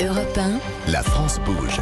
Europe 0.00 0.38
1, 0.38 0.92
La 0.92 1.02
France 1.02 1.40
bouge. 1.44 1.80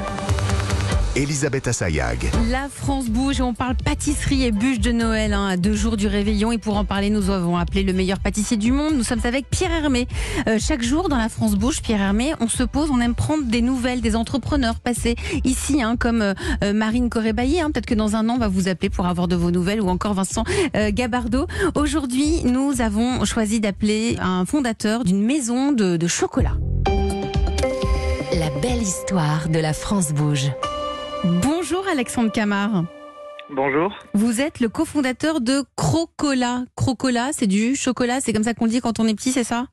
Elisabeth 1.16 1.68
Assayag. 1.68 2.30
La 2.50 2.70
France 2.70 3.10
bouge 3.10 3.40
et 3.40 3.42
on 3.42 3.52
parle 3.52 3.74
pâtisserie 3.74 4.44
et 4.44 4.52
bûche 4.52 4.80
de 4.80 4.90
Noël 4.90 5.34
hein, 5.34 5.46
à 5.48 5.56
deux 5.58 5.74
jours 5.74 5.98
du 5.98 6.06
réveillon. 6.06 6.50
Et 6.50 6.56
pour 6.56 6.78
en 6.78 6.86
parler, 6.86 7.10
nous 7.10 7.28
avons 7.28 7.58
appelé 7.58 7.82
le 7.82 7.92
meilleur 7.92 8.18
pâtissier 8.18 8.56
du 8.56 8.72
monde. 8.72 8.94
Nous 8.94 9.02
sommes 9.02 9.20
avec 9.24 9.50
Pierre 9.50 9.70
Hermé. 9.70 10.08
Euh, 10.48 10.56
chaque 10.58 10.82
jour 10.82 11.10
dans 11.10 11.18
la 11.18 11.28
France 11.28 11.56
bouge, 11.56 11.82
Pierre 11.82 12.00
Hermé, 12.00 12.32
on 12.40 12.48
se 12.48 12.62
pose, 12.62 12.90
on 12.90 13.00
aime 13.00 13.14
prendre 13.14 13.44
des 13.44 13.60
nouvelles 13.60 14.00
des 14.00 14.16
entrepreneurs 14.16 14.76
passés 14.76 15.16
ici, 15.44 15.82
hein, 15.82 15.96
comme 15.98 16.22
euh, 16.22 16.32
euh, 16.64 16.72
Marine 16.72 17.10
Corébaillé. 17.10 17.60
Hein. 17.60 17.70
Peut-être 17.70 17.84
que 17.84 17.94
dans 17.94 18.16
un 18.16 18.30
an, 18.30 18.36
on 18.36 18.38
va 18.38 18.48
vous 18.48 18.68
appeler 18.68 18.88
pour 18.88 19.04
avoir 19.04 19.28
de 19.28 19.36
vos 19.36 19.50
nouvelles 19.50 19.82
ou 19.82 19.88
encore 19.90 20.14
Vincent 20.14 20.44
euh, 20.74 20.90
Gabardo. 20.90 21.46
Aujourd'hui, 21.74 22.44
nous 22.44 22.80
avons 22.80 23.26
choisi 23.26 23.60
d'appeler 23.60 24.16
un 24.22 24.46
fondateur 24.46 25.04
d'une 25.04 25.22
maison 25.22 25.72
de, 25.72 25.98
de 25.98 26.06
chocolat. 26.06 26.56
La 28.38 28.50
belle 28.50 28.82
histoire 28.82 29.48
de 29.48 29.58
la 29.58 29.72
France 29.72 30.12
bouge. 30.12 30.50
Bonjour 31.24 31.86
Alexandre 31.90 32.30
Camard. 32.30 32.84
Bonjour. 33.48 33.94
Vous 34.12 34.42
êtes 34.42 34.60
le 34.60 34.68
cofondateur 34.68 35.40
de 35.40 35.64
Crocola. 35.74 36.64
Crocola, 36.76 37.30
c'est 37.32 37.46
du 37.46 37.76
chocolat, 37.76 38.20
c'est 38.20 38.34
comme 38.34 38.42
ça 38.42 38.52
qu'on 38.52 38.66
dit 38.66 38.80
quand 38.80 39.00
on 39.00 39.06
est 39.06 39.14
petit, 39.14 39.32
c'est 39.32 39.44
ça? 39.44 39.68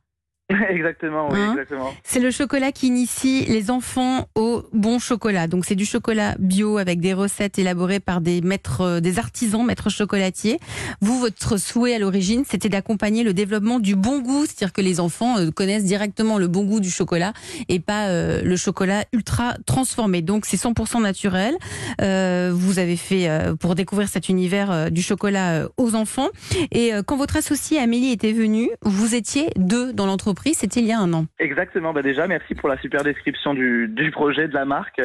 exactement, 0.70 1.30
oui, 1.32 1.40
Hein 1.40 1.52
exactement. 1.54 1.94
C'est 2.04 2.20
le 2.20 2.30
chocolat 2.30 2.74
qui 2.74 2.88
initie 2.88 3.46
les 3.46 3.72
enfants 3.72 4.28
au 4.36 4.64
bon 4.74 5.00
chocolat. 5.00 5.48
Donc 5.48 5.66
c'est 5.66 5.76
du 5.76 5.86
chocolat 5.86 6.36
bio 6.38 6.78
avec 6.78 7.00
des 7.00 7.14
recettes 7.14 7.58
élaborées 7.58 8.02
par 8.02 8.20
des 8.20 8.42
maîtres, 8.42 8.82
euh, 8.82 9.00
des 9.00 9.20
artisans, 9.20 9.66
maîtres 9.66 9.90
chocolatiers. 9.90 10.60
Vous, 11.00 11.18
votre 11.18 11.58
souhait 11.58 11.96
à 11.96 12.00
l'origine, 12.00 12.44
c'était 12.46 12.68
d'accompagner 12.68 13.24
le 13.24 13.34
développement 13.34 13.80
du 13.80 13.96
bon 13.96 14.20
goût, 14.20 14.46
c'est-à-dire 14.46 14.74
que 14.74 14.82
les 14.82 15.00
enfants 15.00 15.38
euh, 15.38 15.50
connaissent 15.50 15.86
directement 15.86 16.38
le 16.38 16.48
bon 16.48 16.66
goût 16.66 16.82
du 16.82 16.92
chocolat 16.92 17.32
et 17.70 17.80
pas 17.80 18.08
euh, 18.08 18.42
le 18.44 18.58
chocolat 18.58 19.06
ultra 19.14 19.56
transformé. 19.66 20.22
Donc 20.22 20.46
c'est 20.46 20.58
100% 20.58 21.02
naturel. 21.02 21.56
Euh, 22.02 22.52
vous 22.54 22.80
avez 22.80 22.98
fait 22.98 23.30
euh, 23.30 23.56
pour 23.56 23.76
découvrir 23.76 24.10
cet 24.10 24.28
univers 24.28 24.92
du 24.92 25.02
chocolat 25.02 25.70
aux 25.78 25.95
enfants. 25.95 26.28
Et 26.72 26.92
quand 27.06 27.16
votre 27.16 27.38
associé 27.38 27.80
Amélie 27.80 28.12
était 28.12 28.34
venue, 28.34 28.70
vous 28.82 29.16
étiez 29.16 29.50
deux 29.56 29.94
dans 29.94 30.06
l'entreprise. 30.06 30.33
C'était 30.53 30.80
il 30.80 30.86
y 30.88 30.92
a 30.92 31.00
un 31.00 31.14
an. 31.14 31.26
Exactement. 31.39 31.94
Bah 31.94 32.02
déjà, 32.02 32.28
merci 32.28 32.56
pour 32.56 32.70
la 32.70 32.78
super 32.80 33.03
description 33.03 33.53
du, 33.53 33.88
du 33.89 34.12
projet 34.12 34.48
de 34.48 34.53
la 34.53 34.66
marque. 34.66 35.02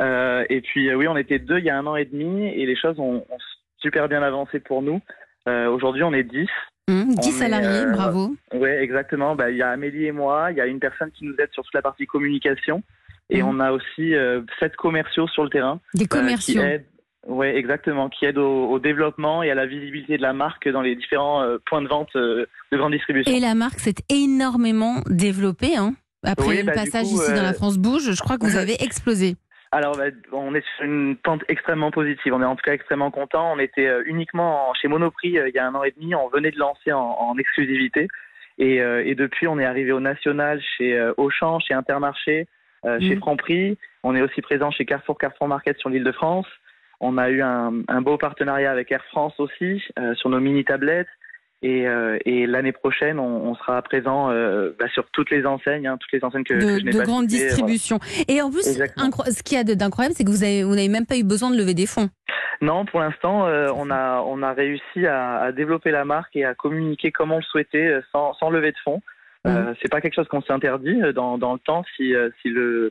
Euh, 0.00 0.44
et 0.48 0.60
puis, 0.60 0.88
euh, 0.88 0.94
oui, 0.94 1.08
on 1.08 1.16
était 1.16 1.38
deux 1.38 1.58
il 1.58 1.64
y 1.64 1.70
a 1.70 1.76
un 1.78 1.86
an 1.86 1.96
et 1.96 2.04
demi 2.04 2.46
et 2.48 2.66
les 2.66 2.76
choses 2.76 2.98
ont, 3.00 3.16
ont 3.28 3.38
super 3.78 4.08
bien 4.08 4.22
avancé 4.22 4.60
pour 4.60 4.82
nous. 4.82 5.00
Euh, 5.48 5.68
Aujourd'hui, 5.68 6.02
on 6.04 6.12
est 6.12 6.22
10. 6.24 6.46
Hum, 6.88 7.14
10 7.14 7.16
On 7.16 7.20
est, 7.20 7.32
salariés, 7.32 7.86
euh, 7.86 7.92
bravo. 7.92 8.34
Oui, 8.54 8.68
exactement. 8.70 9.34
Bah, 9.34 9.50
il 9.50 9.56
y 9.56 9.62
a 9.62 9.70
Amélie 9.70 10.06
et 10.06 10.12
moi. 10.12 10.50
Il 10.52 10.56
y 10.56 10.60
a 10.60 10.66
une 10.66 10.78
personne 10.80 11.10
qui 11.10 11.24
nous 11.24 11.34
aide 11.38 11.50
sur 11.52 11.62
toute 11.64 11.74
la 11.74 11.82
partie 11.82 12.06
communication. 12.06 12.82
Et 13.30 13.42
Mhm. 13.42 13.48
on 13.48 13.60
a 13.60 13.72
aussi 13.72 14.14
sept 14.58 14.74
commerciaux 14.76 15.28
sur 15.28 15.44
le 15.44 15.50
terrain. 15.50 15.80
Des 15.94 16.06
commerciaux. 16.06 16.60
qui 16.62 16.66
aident, 16.66 16.84
ouais, 17.28 17.56
exactement, 17.56 18.08
qui 18.08 18.24
aident 18.26 18.38
au, 18.38 18.68
au 18.70 18.78
développement 18.78 19.42
et 19.42 19.50
à 19.50 19.54
la 19.54 19.66
visibilité 19.66 20.16
de 20.16 20.22
la 20.22 20.32
marque 20.32 20.68
dans 20.68 20.82
les 20.82 20.96
différents 20.96 21.42
euh, 21.42 21.58
points 21.66 21.82
de 21.82 21.88
vente 21.88 22.14
euh, 22.16 22.46
de 22.72 22.76
grande 22.76 22.92
distribution. 22.92 23.32
Et 23.32 23.38
la 23.40 23.54
marque 23.54 23.78
s'est 23.78 23.94
énormément 24.10 24.96
développée. 25.08 25.76
Hein. 25.76 25.94
Après 26.24 26.46
Oui, 26.48 26.56
le 26.58 26.64
bah, 26.64 26.72
passage 26.74 27.04
coup, 27.06 27.14
ici 27.22 27.30
dans 27.32 27.38
euh, 27.38 27.42
la 27.42 27.52
France 27.54 27.78
Bouge, 27.78 28.10
je 28.12 28.20
crois 28.20 28.38
que 28.38 28.46
vous 28.46 28.56
avez 28.64 28.82
explosé. 28.82 29.36
Alors, 29.70 29.96
bah, 29.96 30.04
on 30.32 30.54
est 30.54 30.64
sur 30.76 30.84
une 30.86 31.16
pente 31.16 31.42
extrêmement 31.48 31.90
positive. 31.90 32.32
On 32.34 32.40
est 32.40 32.44
en 32.46 32.56
tout 32.56 32.62
cas 32.64 32.72
extrêmement 32.72 33.10
content. 33.10 33.52
On 33.54 33.58
était 33.58 33.86
euh, 33.86 34.02
uniquement 34.06 34.70
en- 34.70 34.74
chez 34.74 34.88
Monoprix 34.88 35.38
euh, 35.38 35.48
il 35.48 35.54
y 35.54 35.58
a 35.58 35.66
un 35.66 35.74
an 35.74 35.84
et 35.84 35.92
demi. 35.98 36.14
On 36.14 36.28
venait 36.28 36.50
de 36.50 36.58
lancer 36.58 36.90
en, 36.92 37.00
en 37.20 37.36
exclusivité. 37.36 38.08
Et, 38.56 38.80
euh, 38.80 39.04
et 39.06 39.14
depuis, 39.14 39.46
on 39.46 39.58
est 39.58 39.64
arrivé 39.66 39.92
au 39.92 40.00
national 40.00 40.60
chez 40.76 40.96
euh, 40.98 41.12
Auchan, 41.18 41.60
chez 41.60 41.74
Intermarché, 41.74 42.46
euh, 42.86 42.98
chez 42.98 43.14
Mhm. 43.14 43.20
Franprix. 43.20 43.78
On 44.02 44.16
est 44.16 44.22
aussi 44.22 44.40
présent 44.40 44.70
chez 44.70 44.84
Carrefour, 44.86 45.18
Carrefour 45.18 45.48
Market 45.48 45.78
sur 45.78 45.90
l'île 45.90 46.02
de 46.04 46.12
France. 46.12 46.46
On 47.00 47.16
a 47.18 47.30
eu 47.30 47.42
un, 47.42 47.72
un 47.88 48.00
beau 48.02 48.18
partenariat 48.18 48.70
avec 48.70 48.90
Air 48.90 49.04
France 49.06 49.34
aussi 49.38 49.82
euh, 49.98 50.14
sur 50.14 50.28
nos 50.30 50.40
mini 50.40 50.64
tablettes. 50.64 51.08
Et, 51.60 51.88
euh, 51.88 52.18
et 52.24 52.46
l'année 52.46 52.70
prochaine, 52.70 53.18
on, 53.18 53.48
on 53.50 53.54
sera 53.56 53.82
présent 53.82 54.30
euh, 54.30 54.70
bah, 54.78 54.86
sur 54.94 55.04
toutes 55.10 55.30
les 55.30 55.44
enseignes, 55.44 55.88
hein, 55.88 55.96
toutes 55.98 56.12
les 56.12 56.22
enseignes 56.24 56.44
que, 56.44 56.54
que 56.54 56.58
de 56.58 56.78
je 56.78 56.84
n'ai 56.84 56.92
de 56.92 56.98
pas 56.98 57.04
grande 57.04 57.28
citées, 57.28 57.48
voilà. 57.48 57.48
distribution. 57.48 57.98
Et 58.28 58.40
en 58.40 58.48
plus, 58.50 58.62
ce 58.62 59.42
qu'il 59.42 59.58
y 59.58 59.60
a 59.60 59.64
d'incroyable, 59.64 60.14
c'est 60.16 60.22
que 60.24 60.30
vous 60.30 60.44
avez- 60.44 60.62
vous 60.62 60.76
n'avez 60.76 60.88
même 60.88 61.04
pas 61.06 61.16
eu 61.16 61.24
besoin 61.24 61.50
de 61.50 61.56
lever 61.56 61.74
des 61.74 61.86
fonds. 61.86 62.10
Non, 62.60 62.84
pour 62.84 63.00
l'instant, 63.00 63.46
euh, 63.46 63.70
on 63.74 63.90
a 63.90 64.20
on 64.24 64.40
a 64.42 64.52
réussi 64.52 65.06
à, 65.06 65.38
à 65.40 65.52
développer 65.52 65.90
la 65.90 66.04
marque 66.04 66.34
et 66.36 66.44
à 66.44 66.54
communiquer 66.54 67.10
comme 67.10 67.32
on 67.32 67.38
le 67.38 67.42
souhaitait 67.42 67.92
sans, 68.12 68.34
sans 68.34 68.50
lever 68.50 68.70
de 68.70 68.78
fonds. 68.84 69.00
Euh, 69.46 69.72
c'est 69.80 69.88
pas 69.90 70.00
quelque 70.00 70.14
chose 70.14 70.28
qu'on 70.28 70.42
s'est 70.42 70.52
interdit 70.52 71.00
euh, 71.02 71.12
dans, 71.12 71.38
dans 71.38 71.54
le 71.54 71.60
temps 71.60 71.84
si 71.96 72.12
si 72.42 72.48
le 72.50 72.90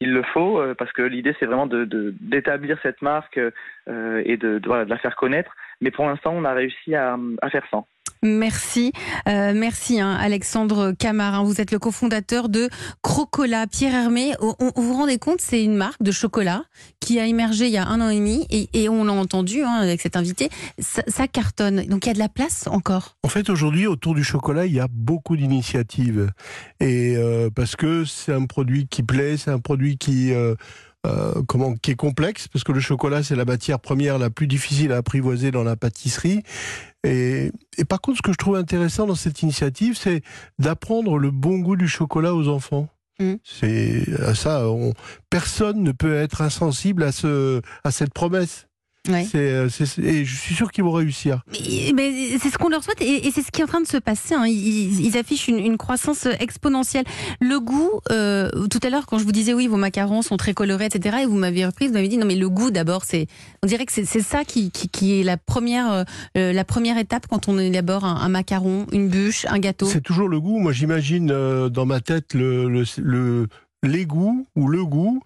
s'il 0.00 0.12
le 0.12 0.22
faut 0.32 0.60
euh, 0.60 0.74
parce 0.74 0.92
que 0.92 1.02
l'idée 1.02 1.34
c'est 1.38 1.46
vraiment 1.46 1.68
d'établir 1.68 2.78
cette 2.82 3.02
marque 3.02 3.38
euh, 3.38 4.22
et 4.24 4.36
de, 4.36 4.60
la 4.68 4.98
faire 4.98 5.16
connaître. 5.16 5.52
Mais 5.80 5.90
pour 5.90 6.06
l'instant, 6.06 6.32
on 6.34 6.44
a 6.44 6.52
réussi 6.52 6.94
à, 6.94 7.16
faire 7.50 7.64
sans. 7.70 7.86
Merci, 8.22 8.92
Euh, 9.28 9.52
merci 9.54 9.98
hein, 9.98 10.14
Alexandre 10.20 10.92
Camarin. 10.92 11.42
Vous 11.42 11.60
êtes 11.60 11.72
le 11.72 11.78
cofondateur 11.78 12.50
de 12.50 12.68
Crocola. 13.02 13.66
Pierre 13.66 13.94
Hermé, 13.94 14.32
vous 14.40 14.54
vous 14.76 14.94
rendez 14.94 15.18
compte, 15.18 15.40
c'est 15.40 15.64
une 15.64 15.74
marque 15.74 16.02
de 16.02 16.12
chocolat 16.12 16.64
qui 17.10 17.18
a 17.18 17.26
émergé 17.26 17.66
il 17.66 17.72
y 17.72 17.76
a 17.76 17.88
un 17.88 18.00
an 18.00 18.08
et 18.08 18.14
demi 18.14 18.46
et, 18.50 18.88
on 18.88 19.02
l'a 19.02 19.12
entendu 19.12 19.64
hein, 19.64 19.80
avec 19.82 20.00
cet 20.00 20.14
invité, 20.14 20.48
ça, 20.78 21.26
cartonne. 21.26 21.84
Donc 21.86 22.06
il 22.06 22.08
y 22.08 22.10
a 22.10 22.14
de 22.14 22.20
la 22.20 22.28
place 22.28 22.68
encore. 22.68 23.16
En 23.24 23.28
fait, 23.28 23.50
aujourd'hui, 23.50 23.88
autour 23.88 24.14
du 24.14 24.22
chocolat, 24.22 24.64
il 24.66 24.72
y 24.72 24.78
a 24.78 24.86
beaucoup 24.88 25.36
d'initiatives. 25.36 26.30
Et 26.78 27.16
euh, 27.16 27.50
parce 27.52 27.74
que 27.74 28.04
c'est 28.04 28.32
un 28.32 28.46
produit 28.46 28.86
qui 28.86 29.02
plaît, 29.02 29.36
c'est 29.36 29.50
un 29.50 29.58
produit 29.58 29.98
qui, 29.98 30.32
euh, 30.32 30.54
euh, 31.04 31.42
comment, 31.48 31.74
qui 31.74 31.90
est 31.90 31.96
complexe, 31.96 32.46
parce 32.46 32.62
que 32.62 32.70
le 32.70 32.78
chocolat, 32.78 33.24
c'est 33.24 33.34
la 33.34 33.44
matière 33.44 33.80
première 33.80 34.16
la 34.16 34.30
plus 34.30 34.46
difficile 34.46 34.92
à 34.92 34.98
apprivoiser 34.98 35.50
dans 35.50 35.64
la 35.64 35.74
pâtisserie. 35.74 36.44
Et 37.02 37.50
par 37.88 38.00
contre, 38.00 38.18
ce 38.18 38.22
que 38.22 38.32
je 38.32 38.38
trouve 38.38 38.54
intéressant 38.54 39.08
dans 39.08 39.16
cette 39.16 39.42
initiative, 39.42 39.98
c'est 39.98 40.22
d'apprendre 40.60 41.18
le 41.18 41.32
bon 41.32 41.58
goût 41.58 41.74
du 41.74 41.88
chocolat 41.88 42.36
aux 42.36 42.46
enfants. 42.46 42.88
Mm. 43.20 43.34
C'est 43.44 44.04
à 44.22 44.34
ça, 44.34 44.68
on- 44.68 44.94
personne 45.28 45.82
ne 45.82 45.92
peut 45.92 46.14
être 46.14 46.40
insensible 46.42 47.02
à 47.02 47.12
ce, 47.12 47.60
à 47.84 47.90
cette 47.90 48.14
promesse. 48.14 48.66
Ouais. 49.08 49.24
C'est, 49.24 49.38
euh, 49.38 49.68
et 50.02 50.24
je 50.26 50.36
suis 50.36 50.54
sûr 50.54 50.70
qu'ils 50.70 50.84
vont 50.84 50.92
réussir. 50.92 51.42
Mais, 51.50 51.92
mais 51.94 52.38
c'est 52.38 52.50
ce 52.50 52.58
qu'on 52.58 52.68
leur 52.68 52.84
souhaite 52.84 53.00
et, 53.00 53.26
et 53.26 53.30
c'est 53.30 53.40
ce 53.42 53.50
qui 53.50 53.62
est 53.62 53.64
en 53.64 53.66
train 53.66 53.80
de 53.80 53.86
se 53.86 53.96
passer. 53.96 54.34
hein. 54.34 54.44
Ils, 54.46 55.00
ils 55.06 55.16
affichent 55.16 55.48
une, 55.48 55.58
une 55.58 55.78
croissance 55.78 56.26
exponentielle. 56.38 57.04
Le 57.40 57.58
goût, 57.60 57.90
euh, 58.10 58.50
tout 58.68 58.78
à 58.82 58.90
l'heure 58.90 59.06
quand 59.06 59.18
je 59.18 59.24
vous 59.24 59.32
disais 59.32 59.54
oui, 59.54 59.68
vos 59.68 59.78
macarons 59.78 60.20
sont 60.20 60.36
très 60.36 60.52
colorés, 60.52 60.84
etc. 60.86 61.18
Et 61.22 61.26
vous 61.26 61.36
m'avez 61.36 61.64
repris, 61.64 61.86
vous 61.88 61.94
m'avez 61.94 62.08
dit 62.08 62.18
non 62.18 62.26
mais 62.26 62.36
le 62.36 62.50
goût 62.50 62.70
d'abord, 62.70 63.04
c'est, 63.06 63.26
on 63.62 63.66
dirait 63.66 63.86
que 63.86 63.92
c'est 63.92 64.04
ça 64.04 64.44
qui, 64.44 64.70
qui, 64.70 64.88
qui 64.90 65.18
est 65.18 65.22
la 65.22 65.38
première, 65.38 65.90
euh, 65.90 66.04
euh, 66.36 66.52
la 66.52 66.64
première 66.64 66.98
étape 66.98 67.26
quand 67.26 67.48
on 67.48 67.58
élabore 67.58 68.04
un, 68.04 68.16
un 68.16 68.28
macaron, 68.28 68.86
une 68.92 69.08
bûche, 69.08 69.46
un 69.48 69.58
gâteau. 69.60 69.86
C'est 69.86 70.02
toujours 70.02 70.28
le 70.28 70.40
goût. 70.40 70.58
Moi, 70.58 70.72
j'imagine 70.72 71.30
euh, 71.30 71.70
dans 71.70 71.86
ma 71.86 72.00
tête 72.00 72.34
le, 72.34 72.68
le, 72.68 72.84
le- 72.98 73.46
les 73.82 74.04
goûts 74.04 74.46
ou 74.56 74.68
le 74.68 74.84
goût. 74.84 75.22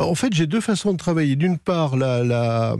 En 0.00 0.14
fait, 0.14 0.32
j'ai 0.32 0.46
deux 0.46 0.60
façons 0.60 0.92
de 0.92 0.96
travailler. 0.98 1.36
D'une 1.36 1.58
part, 1.58 1.96
la, 1.96 2.24
la, 2.24 2.76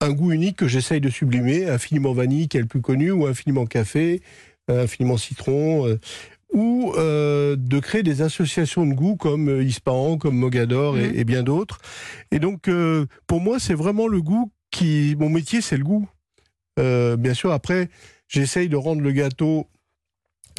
un 0.00 0.12
goût 0.12 0.32
unique 0.32 0.56
que 0.56 0.68
j'essaye 0.68 1.00
de 1.00 1.10
sublimer, 1.10 1.68
infiniment 1.68 2.12
vanille, 2.12 2.48
qui 2.48 2.56
est 2.56 2.60
le 2.60 2.66
plus 2.66 2.80
connu, 2.80 3.10
ou 3.10 3.26
infiniment 3.26 3.66
café, 3.66 4.22
euh, 4.70 4.84
infiniment 4.84 5.16
citron, 5.16 5.86
euh, 5.86 5.98
ou 6.52 6.92
euh, 6.96 7.56
de 7.58 7.78
créer 7.78 8.02
des 8.02 8.22
associations 8.22 8.86
de 8.86 8.94
goûts 8.94 9.16
comme 9.16 9.60
Ispahan, 9.62 10.16
comme 10.18 10.36
Mogador 10.36 10.98
et, 10.98 11.08
Mhm. 11.08 11.18
et 11.18 11.24
bien 11.24 11.42
d'autres. 11.42 11.78
Et 12.30 12.38
donc, 12.38 12.68
euh, 12.68 13.06
pour 13.26 13.40
moi, 13.40 13.58
c'est 13.58 13.74
vraiment 13.74 14.06
le 14.06 14.22
goût 14.22 14.50
qui. 14.70 15.16
Mon 15.18 15.28
métier, 15.28 15.60
c'est 15.60 15.76
le 15.76 15.84
goût. 15.84 16.08
Euh, 16.78 17.16
bien 17.16 17.34
sûr, 17.34 17.52
après, 17.52 17.88
j'essaye 18.28 18.68
de 18.68 18.76
rendre 18.76 19.02
le 19.02 19.12
gâteau 19.12 19.66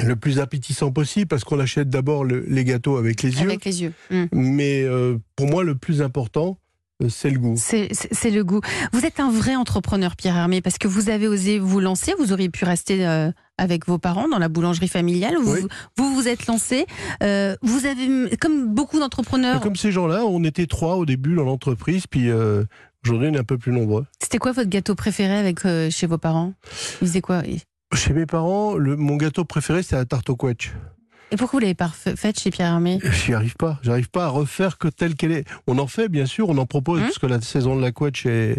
le 0.04 0.16
plus 0.16 0.40
appétissant 0.40 0.92
possible 0.92 1.28
parce 1.28 1.44
qu'on 1.44 1.60
achète 1.60 1.90
d'abord 1.90 2.24
le- 2.24 2.46
les 2.48 2.64
gâteaux 2.64 2.98
avec 2.98 3.22
les 3.24 3.32
yeux. 3.32 3.42
Avec 3.50 3.66
les 3.66 3.82
yeux. 3.84 3.94
Mm. 4.12 4.26
Mais 4.32 4.84
euh, 4.84 5.18
pour 5.36 5.48
moi, 5.48 5.64
le 5.64 5.76
plus 5.76 6.02
important, 6.02 6.58
euh, 7.04 7.10
c'est 7.10 7.30
le 7.30 7.40
goût. 7.40 7.56
C'est 7.58 7.90
le 8.32 8.44
goût. 8.44 8.62
Vous 8.94 9.06
êtes 9.06 9.20
un 9.20 9.32
vrai 9.32 9.56
entrepreneur, 9.56 10.16
Pierre 10.16 10.38
Hermé, 10.38 10.62
parce 10.62 10.78
que 10.78 10.88
vous 10.88 11.10
avez 11.10 11.28
osé 11.28 11.60
vous 11.60 11.80
lancer. 11.80 12.14
Vous 12.18 12.32
auriez 12.34 12.50
pu 12.50 12.66
rester 12.66 13.06
euh, 13.08 13.32
avec 13.58 13.86
vos 13.88 13.98
parents 13.98 14.28
dans 14.30 14.40
la 14.40 14.48
boulangerie 14.50 14.88
familiale. 14.88 15.36
Vous 15.42 15.54
Oui. 15.54 15.68
vous, 15.98 16.14
vous 16.16 16.28
êtes 16.28 16.48
lancé. 16.48 16.86
Euh, 17.24 17.56
vous 17.62 17.86
avez, 17.86 18.38
comme 18.38 18.74
beaucoup 18.74 19.00
d'entrepreneurs, 19.00 19.60
Comme 19.62 19.76
ces 19.76 19.92
gens-là, 19.92 20.24
on 20.26 20.44
était 20.44 20.66
trois 20.66 20.96
au 20.96 21.06
début 21.06 21.36
dans 21.36 21.44
l'entreprise, 21.44 22.08
puis 22.08 22.30
euh, 22.30 22.64
aujourd'hui, 23.06 23.30
on 23.32 23.34
est 23.34 23.40
un 23.40 23.44
peu 23.44 23.58
plus 23.58 23.72
nombreux. 23.74 24.06
c'était 24.22 24.38
quoi 24.38 24.52
votre 24.54 24.70
gâteau 24.70 24.96
préféré 24.96 25.38
avec 25.38 25.60
chez 25.90 26.08
vos 26.08 26.18
parents? 26.18 26.54
Ils 27.02 27.08
faisaient 27.08 27.22
quoi? 27.22 27.44
Chez 27.96 28.14
mes 28.14 28.26
parents, 28.28 28.76
le, 28.76 28.96
mon 28.96 29.16
gâteau 29.16 29.46
préféré, 29.46 29.82
c'est 29.82 29.96
la 29.96 30.06
tarte 30.06 30.30
au 30.30 30.36
quetch. 30.36 30.72
Et 31.32 31.36
pourquoi 31.38 31.58
vous 31.60 31.62
l'avez 31.62 31.76
pas 31.76 31.90
faite 31.90 32.40
chez 32.40 32.50
Pierre 32.50 32.68
Hermé? 32.74 33.00
J'y 33.12 33.34
arrive 33.34 33.56
pas. 33.56 33.80
J'arrive 33.84 34.10
pas 34.10 34.26
à 34.26 34.28
refaire 34.30 34.78
que 34.80 34.88
telle 34.88 35.14
qu'elle 35.16 35.32
est. 35.32 35.46
On 35.68 35.78
en 35.78 35.86
fait, 35.86 36.08
bien 36.08 36.26
sûr, 36.26 36.50
on 36.50 36.58
en 36.58 36.66
propose, 36.66 37.00
Hum? 37.02 37.06
parce 37.06 37.20
que 37.20 37.28
la 37.28 37.40
saison 37.42 37.76
de 37.76 37.82
la 37.82 37.92
quetch 37.92 38.26
est, 38.26 38.58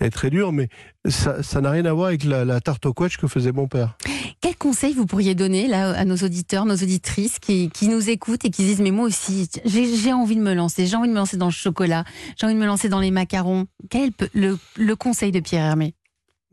est 0.00 0.10
très 0.10 0.30
dure, 0.30 0.52
mais 0.52 0.68
ça 1.08 1.42
ça 1.44 1.60
n'a 1.60 1.70
rien 1.70 1.84
à 1.86 1.92
voir 1.92 2.08
avec 2.08 2.24
la, 2.24 2.44
la 2.44 2.60
tarte 2.60 2.86
au 2.86 2.92
quetch 2.92 3.18
que 3.18 3.26
faisait 3.28 3.52
mon 3.52 3.66
père. 3.68 3.96
Quel 4.40 4.56
conseil 4.56 4.94
vous 4.94 5.06
pourriez 5.06 5.34
donner 5.36 5.66
là 5.68 5.90
à 5.90 6.04
nos 6.04 6.16
auditeurs, 6.16 6.64
nos 6.64 6.74
auditrices 6.76 7.38
qui, 7.40 7.70
qui 7.70 7.88
nous 7.88 8.08
écoutent 8.10 8.44
et 8.44 8.50
qui 8.50 8.62
disent 8.64 8.80
mais 8.80 8.90
moi 8.92 9.06
aussi 9.06 9.48
j'ai 9.64 9.96
j'ai 9.96 10.12
envie 10.12 10.36
de 10.36 10.42
me 10.42 10.54
lancer, 10.54 10.86
j'ai 10.86 10.96
envie 10.96 11.08
de 11.08 11.12
me 11.12 11.18
lancer 11.18 11.36
dans 11.36 11.46
le 11.46 11.52
chocolat, 11.52 12.04
j'ai 12.36 12.46
envie 12.46 12.54
de 12.54 12.60
me 12.60 12.66
lancer 12.66 12.88
dans 12.88 13.00
les 13.00 13.10
macarons. 13.12 13.66
Quel 13.90 14.08
est 14.08 14.20
le, 14.20 14.28
le- 14.50 14.58
le 14.76 14.96
conseil 14.96 15.30
de 15.32 15.38
Pierre 15.40 15.64
Hermé? 15.64 15.94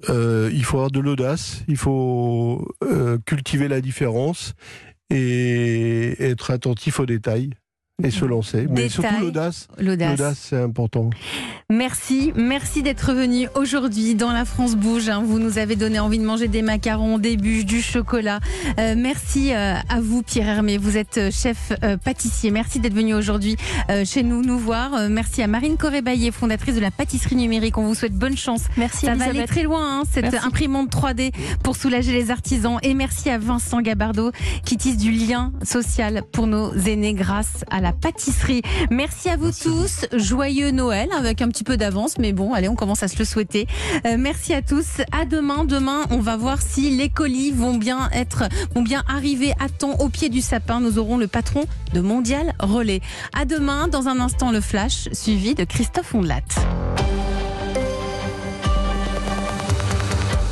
Euh, 0.09 0.49
il 0.53 0.63
faut 0.65 0.77
avoir 0.77 0.91
de 0.91 0.99
l'audace, 0.99 1.63
il 1.67 1.77
faut 1.77 2.67
euh, 2.83 3.17
cultiver 3.25 3.67
la 3.67 3.81
différence 3.81 4.53
et 5.09 6.21
être 6.21 6.51
attentif 6.51 6.99
aux 6.99 7.05
détails 7.05 7.51
et 8.03 8.11
se 8.11 8.25
lancer. 8.25 8.67
Mais 8.69 8.89
surtout 8.89 9.15
l'audace. 9.21 9.67
L'audace. 9.77 10.19
L'audace, 10.19 10.37
c'est 10.49 10.61
important. 10.61 11.09
Merci, 11.69 12.33
merci 12.35 12.83
d'être 12.83 13.13
venu 13.13 13.47
aujourd'hui 13.55 14.15
dans 14.15 14.31
La 14.33 14.43
France 14.43 14.75
Bouge. 14.75 15.07
hein. 15.09 15.23
Vous 15.25 15.39
nous 15.39 15.57
avez 15.57 15.75
donné 15.77 15.97
envie 15.99 16.19
de 16.19 16.25
manger 16.25 16.47
des 16.49 16.61
macarons, 16.61 17.17
des 17.17 17.37
bûches, 17.37 17.65
du 17.65 17.81
chocolat. 17.81 18.39
Euh, 18.79 18.95
merci 18.97 19.53
euh, 19.53 19.75
à 19.89 20.01
vous, 20.01 20.21
Pierre 20.23 20.47
Hermé. 20.49 20.77
Vous 20.77 20.97
êtes 20.97 21.17
euh, 21.17 21.31
chef 21.31 21.71
euh, 21.83 21.95
pâtissier. 21.97 22.51
Merci 22.51 22.79
d'être 22.81 22.93
venu 22.93 23.13
aujourd'hui 23.13 23.55
euh, 23.89 24.03
chez 24.03 24.23
nous 24.23 24.41
nous 24.43 24.59
voir. 24.59 24.93
Euh, 24.93 25.07
merci 25.09 25.41
à 25.41 25.47
Marine 25.47 25.77
Corrébaillé, 25.77 26.31
fondatrice 26.31 26.75
de 26.75 26.81
la 26.81 26.91
pâtisserie 26.91 27.35
numérique. 27.37 27.77
On 27.77 27.83
vous 27.87 27.95
souhaite 27.95 28.13
bonne 28.13 28.37
chance. 28.37 28.63
Merci 28.77 29.05
Ça 29.05 29.15
va 29.15 29.23
aller 29.23 29.29
Elisabeth. 29.31 29.47
très 29.49 29.63
loin, 29.63 30.01
hein, 30.01 30.03
cette 30.11 30.31
Merci. 30.31 30.45
imprimante 30.45 30.91
3D 30.91 31.31
pour 31.63 31.77
soulager 31.77 32.11
les 32.11 32.29
artisans. 32.29 32.77
Et 32.83 32.93
merci 32.93 33.29
à 33.29 33.37
Vincent 33.37 33.81
Gabardo 33.81 34.31
qui 34.65 34.75
tisse 34.75 34.97
du 34.97 35.11
lien 35.11 35.53
social 35.63 36.23
pour 36.33 36.45
nos 36.45 36.73
aînés 36.73 37.13
grâce 37.13 37.63
à 37.71 37.79
la 37.81 37.84
pâtisserie. 37.93 38.61
Merci 38.89 39.29
à 39.29 39.37
vous 39.37 39.51
tous. 39.51 40.05
Joyeux 40.13 40.71
Noël 40.71 41.09
avec 41.17 41.41
un 41.41 41.47
petit 41.47 41.63
peu 41.63 41.77
d'avance, 41.77 42.17
mais 42.17 42.33
bon, 42.33 42.53
allez, 42.53 42.69
on 42.69 42.75
commence 42.75 43.03
à 43.03 43.07
se 43.07 43.17
le 43.17 43.25
souhaiter. 43.25 43.67
Euh, 44.05 44.17
merci 44.17 44.53
à 44.53 44.61
tous. 44.61 45.01
À 45.11 45.25
demain. 45.25 45.65
Demain, 45.65 46.01
on 46.09 46.19
va 46.19 46.37
voir 46.37 46.61
si 46.61 46.89
les 46.95 47.09
colis 47.09 47.51
vont 47.51 47.75
bien 47.75 48.09
être, 48.13 48.43
vont 48.73 48.81
bien 48.81 49.03
arriver 49.07 49.53
à 49.59 49.69
temps 49.69 49.95
au 49.99 50.09
pied 50.09 50.29
du 50.29 50.41
sapin. 50.41 50.79
Nous 50.79 50.99
aurons 50.99 51.17
le 51.17 51.27
patron 51.27 51.65
de 51.93 52.01
Mondial 52.01 52.53
Relais. 52.59 53.01
À 53.33 53.45
demain. 53.45 53.87
Dans 53.87 54.07
un 54.07 54.19
instant, 54.19 54.51
le 54.51 54.61
flash 54.61 55.09
suivi 55.11 55.55
de 55.55 55.63
Christophe 55.63 56.13
Ondelat. 56.13 56.41